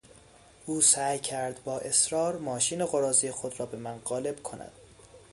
[0.65, 4.71] او سعی کرد با اصرار ماشین قراضهی خود را به من قالب کند.